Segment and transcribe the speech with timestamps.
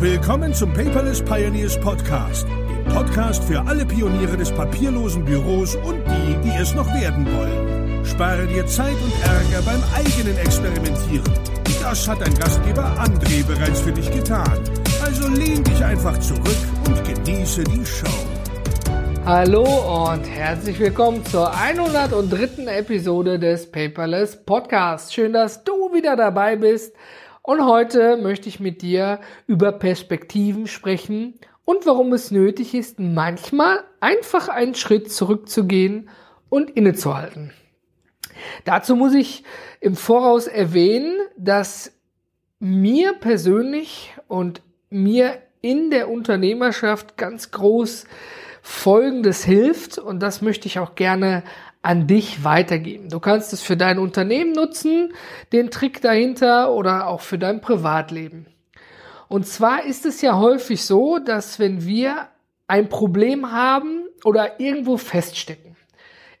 [0.00, 6.36] Willkommen zum Paperless Pioneers Podcast, dem Podcast für alle Pioniere des papierlosen Büros und die,
[6.42, 8.02] die es noch werden wollen.
[8.06, 11.30] Spare dir Zeit und Ärger beim eigenen Experimentieren.
[11.82, 14.58] Das hat dein Gastgeber André bereits für dich getan.
[15.04, 16.56] Also lehn dich einfach zurück
[16.86, 18.06] und genieße die Show.
[19.26, 19.64] Hallo
[20.12, 22.64] und herzlich willkommen zur 103.
[22.74, 25.12] Episode des Paperless Podcasts.
[25.12, 26.94] Schön, dass du wieder dabei bist.
[27.42, 33.84] Und heute möchte ich mit dir über Perspektiven sprechen und warum es nötig ist, manchmal
[34.00, 36.10] einfach einen Schritt zurückzugehen
[36.48, 37.52] und innezuhalten.
[38.64, 39.44] Dazu muss ich
[39.80, 41.92] im Voraus erwähnen, dass
[42.58, 48.04] mir persönlich und mir in der Unternehmerschaft ganz groß
[48.62, 51.42] Folgendes hilft und das möchte ich auch gerne
[51.82, 53.08] an dich weitergeben.
[53.08, 55.14] Du kannst es für dein Unternehmen nutzen,
[55.52, 58.46] den Trick dahinter oder auch für dein Privatleben.
[59.28, 62.28] Und zwar ist es ja häufig so, dass wenn wir
[62.66, 65.76] ein Problem haben oder irgendwo feststecken,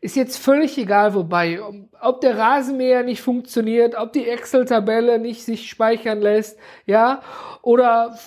[0.00, 1.60] ist jetzt völlig egal, wobei,
[2.00, 7.22] ob der Rasenmäher nicht funktioniert, ob die Excel-Tabelle nicht sich speichern lässt, ja,
[7.62, 8.18] oder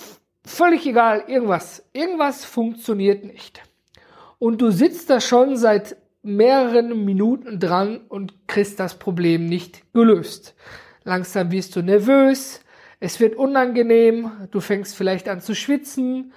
[0.46, 1.84] völlig egal, irgendwas.
[1.94, 3.62] Irgendwas funktioniert nicht.
[4.38, 10.56] Und du sitzt da schon seit mehreren Minuten dran und kriegst das Problem nicht gelöst.
[11.04, 12.62] Langsam wirst du nervös,
[13.02, 16.32] es wird unangenehm, du fängst vielleicht an zu schwitzen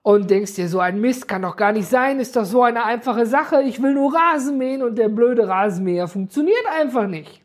[0.00, 2.84] und denkst dir, so ein Mist kann doch gar nicht sein, ist doch so eine
[2.86, 7.42] einfache Sache, ich will nur Rasen mähen und der blöde Rasenmäher funktioniert einfach nicht.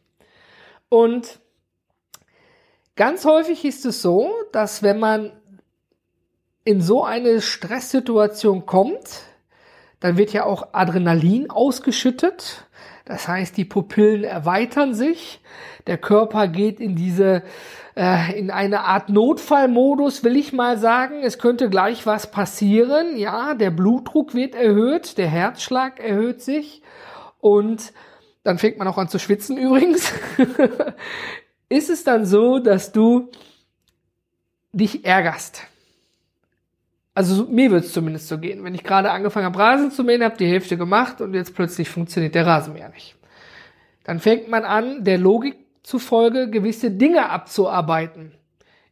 [0.87, 1.41] Und
[2.95, 5.33] ganz häufig ist es so, dass wenn man
[6.63, 9.23] in so eine Stresssituation kommt,
[10.03, 12.65] dann wird ja auch Adrenalin ausgeschüttet.
[13.05, 15.39] Das heißt, die Pupillen erweitern sich.
[15.87, 17.41] Der Körper geht in diese,
[17.95, 21.21] äh, in eine Art Notfallmodus, will ich mal sagen.
[21.23, 23.15] Es könnte gleich was passieren.
[23.15, 26.81] Ja, der Blutdruck wird erhöht, der Herzschlag erhöht sich
[27.39, 27.93] und
[28.43, 30.11] dann fängt man auch an zu schwitzen übrigens.
[31.69, 33.31] Ist es dann so, dass du
[34.73, 35.63] dich ärgerst?
[37.15, 38.63] Also mir wird es zumindest so gehen.
[38.63, 41.89] Wenn ich gerade angefangen habe, Rasen zu mähen, habe die Hälfte gemacht und jetzt plötzlich
[41.89, 43.15] funktioniert der Rasenmäher nicht.
[44.03, 48.33] Dann fängt man an, der Logik zufolge gewisse Dinge abzuarbeiten.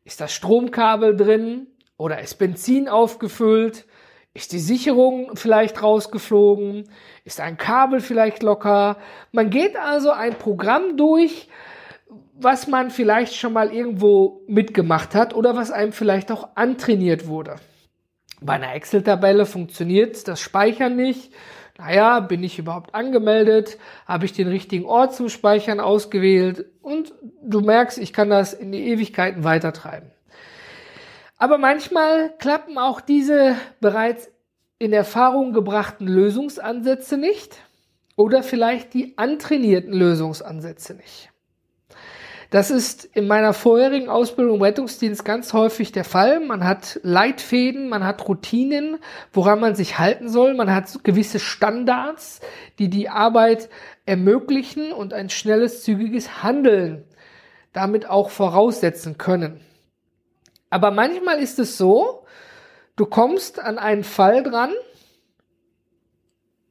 [0.03, 1.67] Ist das Stromkabel drin
[1.97, 3.85] oder ist Benzin aufgefüllt?
[4.33, 6.87] Ist die Sicherung vielleicht rausgeflogen?
[7.25, 8.97] Ist ein Kabel vielleicht locker?
[9.31, 11.49] Man geht also ein Programm durch,
[12.39, 17.55] was man vielleicht schon mal irgendwo mitgemacht hat oder was einem vielleicht auch antrainiert wurde.
[18.43, 21.31] Bei einer Excel-Tabelle funktioniert das Speichern nicht.
[21.77, 23.77] Naja, bin ich überhaupt angemeldet?
[24.07, 26.65] Habe ich den richtigen Ort zum Speichern ausgewählt?
[26.81, 27.13] Und
[27.43, 30.11] du merkst, ich kann das in die Ewigkeiten weitertreiben.
[31.37, 34.31] Aber manchmal klappen auch diese bereits
[34.77, 37.57] in Erfahrung gebrachten Lösungsansätze nicht
[38.15, 41.30] oder vielleicht die antrainierten Lösungsansätze nicht.
[42.51, 46.41] Das ist in meiner vorherigen Ausbildung im Rettungsdienst ganz häufig der Fall.
[46.41, 48.99] Man hat Leitfäden, man hat Routinen,
[49.31, 50.53] woran man sich halten soll.
[50.53, 52.41] Man hat gewisse Standards,
[52.77, 53.69] die die Arbeit
[54.05, 57.05] ermöglichen und ein schnelles, zügiges Handeln
[57.71, 59.61] damit auch voraussetzen können.
[60.69, 62.25] Aber manchmal ist es so,
[62.97, 64.73] du kommst an einen Fall dran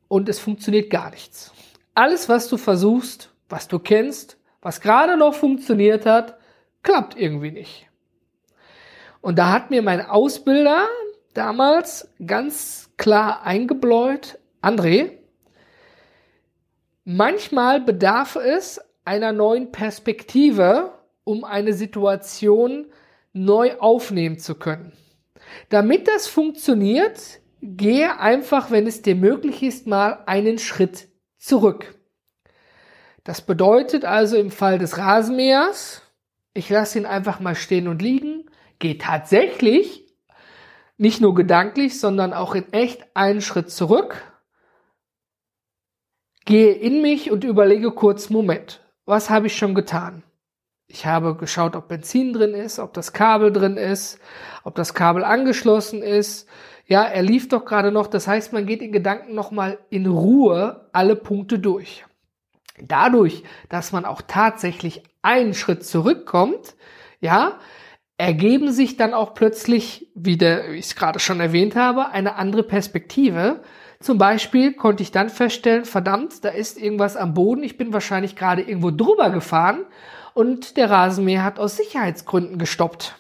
[0.09, 1.53] und es funktioniert gar nichts.
[1.95, 6.39] Alles, was du versuchst, was du kennst, was gerade noch funktioniert hat,
[6.83, 7.89] klappt irgendwie nicht.
[9.21, 10.87] Und da hat mir mein Ausbilder
[11.35, 15.13] damals ganz klar eingebläut, André,
[17.05, 20.93] manchmal bedarf es einer neuen Perspektive,
[21.25, 22.87] um eine Situation
[23.33, 24.93] neu aufnehmen zu können.
[25.69, 32.00] Damit das funktioniert, gehe einfach, wenn es dir möglich ist, mal einen Schritt zurück.
[33.31, 36.03] Das bedeutet also im Fall des Rasenmähers,
[36.53, 38.51] ich lasse ihn einfach mal stehen und liegen,
[38.81, 40.05] gehe tatsächlich
[40.97, 44.17] nicht nur gedanklich, sondern auch in echt einen Schritt zurück,
[46.45, 50.25] gehe in mich und überlege kurz, Moment, was habe ich schon getan?
[50.89, 54.19] Ich habe geschaut, ob Benzin drin ist, ob das Kabel drin ist,
[54.65, 56.49] ob das Kabel angeschlossen ist.
[56.87, 58.09] Ja, er lief doch gerade noch.
[58.09, 62.05] Das heißt, man geht in Gedanken nochmal in Ruhe alle Punkte durch.
[62.83, 66.75] Dadurch, dass man auch tatsächlich einen Schritt zurückkommt,
[67.21, 67.59] ja,
[68.17, 72.37] ergeben sich dann auch plötzlich, wie, der, wie ich es gerade schon erwähnt habe, eine
[72.37, 73.63] andere Perspektive.
[73.99, 78.37] Zum Beispiel konnte ich dann feststellen, verdammt, da ist irgendwas am Boden, ich bin wahrscheinlich
[78.37, 79.87] gerade irgendwo drüber gefahren
[80.35, 83.17] und der Rasenmäher hat aus Sicherheitsgründen gestoppt.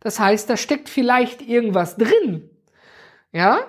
[0.00, 2.50] Das heißt, da steckt vielleicht irgendwas drin.
[3.32, 3.60] Ja?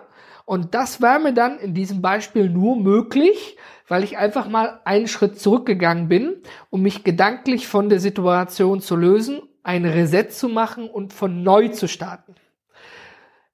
[0.45, 3.57] Und das war mir dann in diesem Beispiel nur möglich,
[3.91, 8.95] weil ich einfach mal einen Schritt zurückgegangen bin, um mich gedanklich von der Situation zu
[8.95, 12.35] lösen, ein Reset zu machen und von neu zu starten.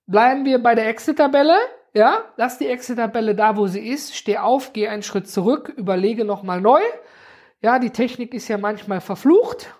[0.05, 1.55] Bleiben wir bei der Exit-Tabelle.
[1.95, 4.15] Ja, lass die Exit-Tabelle da, wo sie ist.
[4.15, 6.81] Steh auf, geh einen Schritt zurück, überlege nochmal neu.
[7.63, 9.73] Ja, die Technik ist ja manchmal verflucht.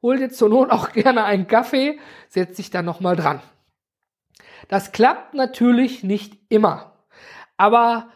[0.00, 1.98] Hol dir zur Not auch gerne einen Kaffee,
[2.30, 3.42] setz dich da nochmal dran.
[4.68, 7.04] Das klappt natürlich nicht immer,
[7.58, 8.08] aber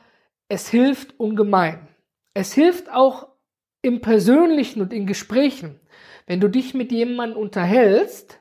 [0.49, 1.89] es hilft ungemein.
[2.35, 3.29] Es hilft auch
[3.83, 5.81] im Persönlichen und in Gesprächen.
[6.27, 8.41] Wenn du dich mit jemandem unterhältst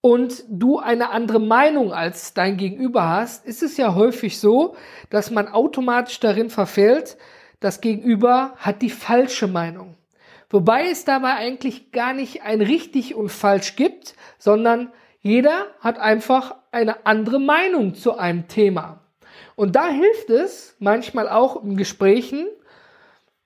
[0.00, 4.76] und du eine andere Meinung als dein Gegenüber hast, ist es ja häufig so,
[5.10, 7.16] dass man automatisch darin verfällt,
[7.60, 9.96] das Gegenüber hat die falsche Meinung.
[10.50, 16.56] Wobei es dabei eigentlich gar nicht ein richtig und falsch gibt, sondern jeder hat einfach
[16.70, 19.03] eine andere Meinung zu einem Thema.
[19.56, 22.46] Und da hilft es manchmal auch in Gesprächen,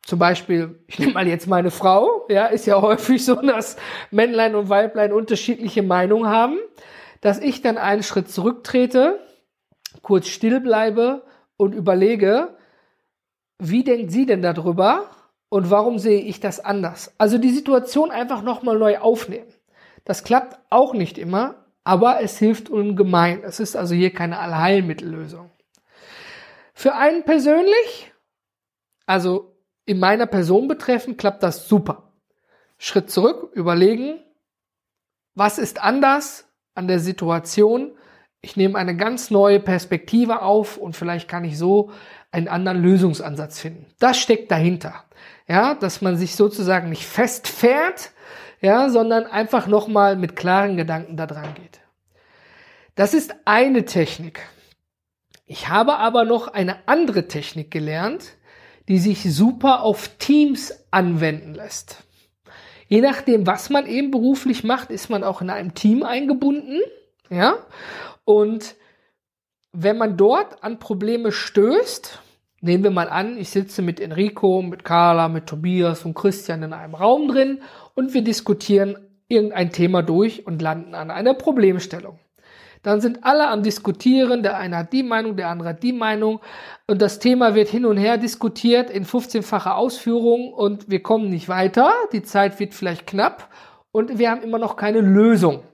[0.08, 3.76] zum Beispiel, ich nehme mal jetzt meine Frau, ja, ist ja häufig so, dass
[4.10, 6.58] Männlein und Weiblein unterschiedliche Meinungen haben,
[7.20, 9.20] dass ich dann einen Schritt zurücktrete,
[10.00, 11.24] kurz still bleibe
[11.58, 12.56] und überlege,
[13.58, 15.10] wie denkt sie denn darüber
[15.50, 17.12] und warum sehe ich das anders?
[17.18, 19.52] Also die Situation einfach nochmal neu aufnehmen.
[20.06, 23.42] Das klappt auch nicht immer, aber es hilft ungemein.
[23.44, 25.50] Es ist also hier keine Allheilmittellösung.
[26.78, 28.12] Für einen persönlich,
[29.04, 32.12] also in meiner Person betreffend, klappt das super.
[32.78, 34.20] Schritt zurück, überlegen,
[35.34, 37.96] was ist anders an der Situation?
[38.42, 41.90] Ich nehme eine ganz neue Perspektive auf und vielleicht kann ich so
[42.30, 43.92] einen anderen Lösungsansatz finden.
[43.98, 45.02] Das steckt dahinter.
[45.48, 48.12] Ja, dass man sich sozusagen nicht festfährt,
[48.60, 51.80] ja, sondern einfach nochmal mit klaren Gedanken da dran geht.
[52.94, 54.42] Das ist eine Technik.
[55.50, 58.36] Ich habe aber noch eine andere Technik gelernt,
[58.86, 62.04] die sich super auf Teams anwenden lässt.
[62.86, 66.80] Je nachdem, was man eben beruflich macht, ist man auch in einem Team eingebunden,
[67.30, 67.54] ja.
[68.26, 68.76] Und
[69.72, 72.20] wenn man dort an Probleme stößt,
[72.60, 76.74] nehmen wir mal an, ich sitze mit Enrico, mit Carla, mit Tobias und Christian in
[76.74, 77.62] einem Raum drin
[77.94, 78.98] und wir diskutieren
[79.28, 82.18] irgendein Thema durch und landen an einer Problemstellung.
[82.88, 86.40] Dann sind alle am Diskutieren, der eine hat die Meinung, der andere hat die Meinung
[86.86, 91.50] und das Thema wird hin und her diskutiert in 15-facher Ausführung und wir kommen nicht
[91.50, 93.52] weiter, die Zeit wird vielleicht knapp
[93.92, 95.64] und wir haben immer noch keine Lösung.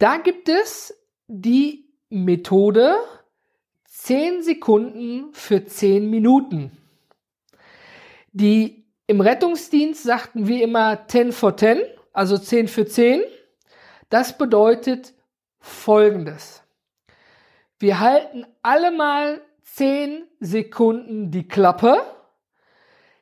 [0.00, 0.92] Da gibt es
[1.28, 2.96] die Methode
[3.86, 6.76] 10 Sekunden für 10 Minuten.
[8.32, 11.78] Die im Rettungsdienst sagten wir immer 10 for 10,
[12.12, 13.22] also 10 für 10.
[14.10, 15.13] Das bedeutet
[15.64, 16.62] folgendes.
[17.78, 21.96] Wir halten alle mal 10 Sekunden die Klappe,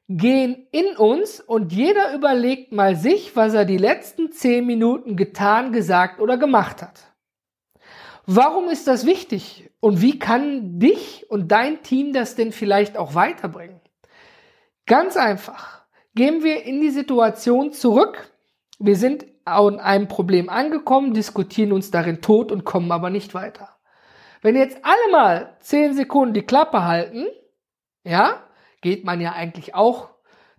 [0.08, 5.72] gehen in uns und jeder überlegt mal sich, was er die letzten 10 Minuten getan,
[5.72, 7.00] gesagt oder gemacht hat.
[8.26, 9.70] Warum ist das wichtig?
[9.80, 13.80] Und wie kann dich und dein Team das denn vielleicht auch weiterbringen?
[14.86, 15.84] Ganz einfach.
[16.14, 18.30] Gehen wir in die Situation zurück.
[18.78, 23.68] Wir sind an einem Problem angekommen, diskutieren uns darin tot und kommen aber nicht weiter.
[24.42, 27.26] Wenn jetzt alle mal 10 Sekunden die Klappe halten,
[28.04, 28.42] ja,
[28.80, 30.10] geht man ja eigentlich auch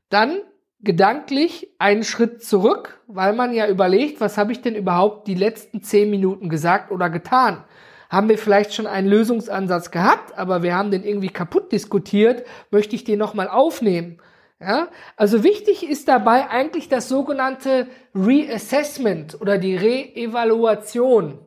[0.09, 0.39] dann
[0.79, 5.81] gedanklich einen Schritt zurück, weil man ja überlegt, was habe ich denn überhaupt die letzten
[5.81, 7.63] 10 Minuten gesagt oder getan?
[8.09, 12.95] Haben wir vielleicht schon einen Lösungsansatz gehabt, aber wir haben den irgendwie kaputt diskutiert, möchte
[12.95, 14.19] ich den nochmal aufnehmen?
[14.65, 21.39] Ja, also wichtig ist dabei eigentlich das sogenannte Reassessment oder die Reevaluation.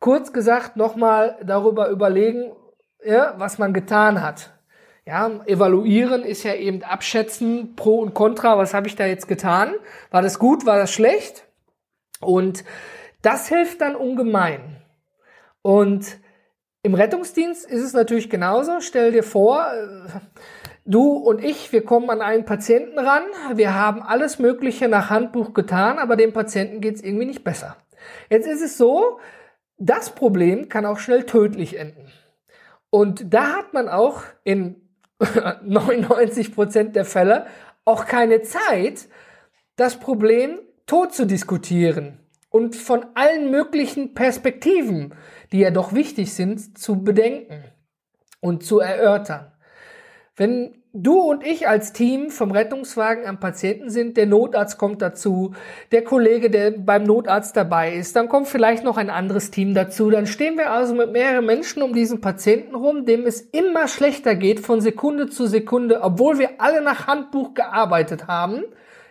[0.00, 2.52] Kurz gesagt nochmal darüber überlegen,
[3.04, 4.50] ja, was man getan hat.
[5.06, 9.74] Ja, evaluieren ist ja eben abschätzen, pro und contra, was habe ich da jetzt getan?
[10.10, 11.44] War das gut, war das schlecht?
[12.20, 12.64] Und
[13.22, 14.82] das hilft dann ungemein.
[15.62, 16.18] Und
[16.82, 18.80] im Rettungsdienst ist es natürlich genauso.
[18.80, 20.20] Stell dir vor, äh,
[20.90, 23.22] Du und ich, wir kommen an einen Patienten ran.
[23.54, 27.76] Wir haben alles Mögliche nach Handbuch getan, aber dem Patienten geht es irgendwie nicht besser.
[28.28, 29.20] Jetzt ist es so,
[29.76, 32.10] das Problem kann auch schnell tödlich enden.
[32.90, 34.82] Und da hat man auch in
[35.62, 37.46] 99 Prozent der Fälle
[37.84, 39.06] auch keine Zeit,
[39.76, 42.18] das Problem tot zu diskutieren
[42.48, 45.14] und von allen möglichen Perspektiven,
[45.52, 47.62] die ja doch wichtig sind, zu bedenken
[48.40, 49.52] und zu erörtern.
[50.34, 55.54] Wenn du und ich als Team vom Rettungswagen am Patienten sind, der Notarzt kommt dazu,
[55.92, 60.10] der Kollege, der beim Notarzt dabei ist, dann kommt vielleicht noch ein anderes Team dazu,
[60.10, 64.34] dann stehen wir also mit mehreren Menschen um diesen Patienten rum, dem es immer schlechter
[64.34, 68.64] geht von Sekunde zu Sekunde, obwohl wir alle nach Handbuch gearbeitet haben,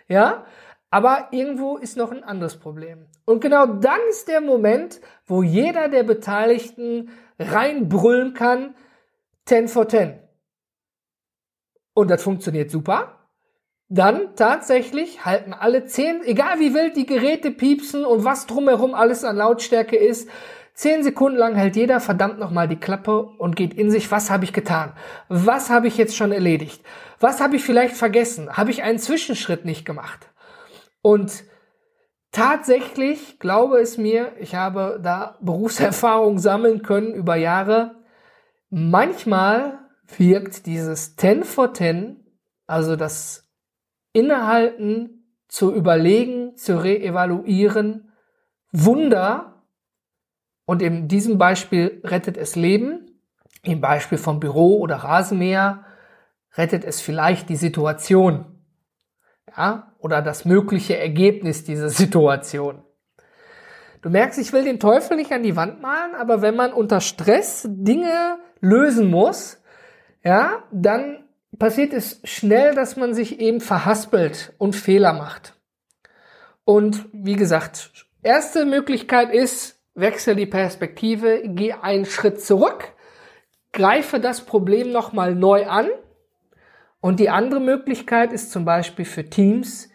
[0.08, 0.44] ja,
[0.90, 3.06] aber irgendwo ist noch ein anderes Problem.
[3.24, 8.74] Und genau dann ist der Moment, wo jeder der Beteiligten reinbrüllen kann,
[9.46, 10.19] 10 for 10
[11.94, 13.20] und das funktioniert super,
[13.90, 19.24] dann tatsächlich halten alle zehn, egal wie wild die Geräte piepsen und was drumherum alles
[19.24, 20.30] an Lautstärke ist,
[20.74, 24.44] zehn Sekunden lang hält jeder verdammt nochmal die Klappe und geht in sich, was habe
[24.44, 24.92] ich getan?
[25.28, 26.84] Was habe ich jetzt schon erledigt?
[27.18, 28.56] Was habe ich vielleicht vergessen?
[28.56, 30.30] Habe ich einen Zwischenschritt nicht gemacht?
[31.02, 31.42] Und
[32.30, 37.96] tatsächlich glaube es mir, ich habe da Berufserfahrung sammeln können über Jahre,
[38.70, 39.79] manchmal
[40.18, 42.24] wirkt dieses 10 for 10,
[42.66, 43.48] also das
[44.12, 48.12] Innehalten, zu überlegen, zu reevaluieren,
[48.72, 49.64] Wunder.
[50.64, 53.20] Und in diesem Beispiel rettet es Leben.
[53.62, 55.84] Im Beispiel vom Büro oder Rasenmäher
[56.56, 58.62] rettet es vielleicht die Situation.
[59.56, 62.84] Ja, oder das mögliche Ergebnis dieser Situation.
[64.02, 67.00] Du merkst, ich will den Teufel nicht an die Wand malen, aber wenn man unter
[67.00, 69.59] Stress Dinge lösen muss,
[70.22, 71.24] ja, dann
[71.58, 75.54] passiert es schnell, dass man sich eben verhaspelt und Fehler macht.
[76.64, 82.92] Und wie gesagt, erste Möglichkeit ist, wechsel die Perspektive, geh einen Schritt zurück,
[83.72, 85.88] greife das Problem nochmal neu an.
[87.00, 89.88] Und die andere Möglichkeit ist zum Beispiel für Teams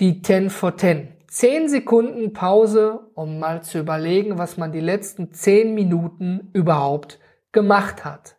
[0.00, 1.08] die 10 for 10.
[1.28, 7.20] 10 Sekunden Pause, um mal zu überlegen, was man die letzten 10 Minuten überhaupt
[7.52, 8.36] gemacht hat.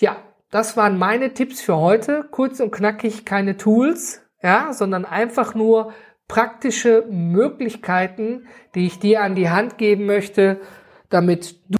[0.00, 0.16] Ja,
[0.50, 2.26] das waren meine Tipps für heute.
[2.30, 5.92] Kurz und knackig, keine Tools, ja, sondern einfach nur
[6.26, 10.60] praktische Möglichkeiten, die ich dir an die Hand geben möchte,
[11.10, 11.76] damit du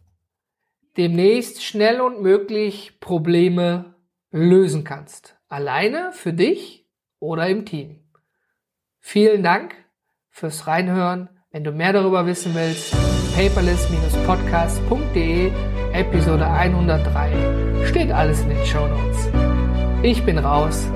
[0.97, 3.95] demnächst schnell und möglich Probleme
[4.31, 5.37] lösen kannst.
[5.49, 6.87] Alleine für dich
[7.19, 8.05] oder im Team.
[8.99, 9.75] Vielen Dank
[10.29, 11.31] fürs Reinhören.
[11.51, 12.95] Wenn du mehr darüber wissen willst,
[13.35, 15.51] paperless-podcast.de
[15.93, 17.50] Episode 103.
[17.91, 19.29] Steht alles in den Show Notes.
[20.05, 20.87] Ich bin raus.